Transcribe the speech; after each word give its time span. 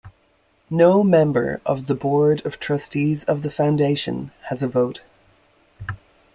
No 0.71 1.03
member 1.03 1.61
of 1.63 1.85
the 1.85 1.93
board 1.93 2.43
of 2.43 2.59
trustees 2.59 3.23
of 3.25 3.43
the 3.43 3.51
foundation 3.51 4.31
has 4.45 4.63
a 4.63 4.67
vote. 4.67 5.03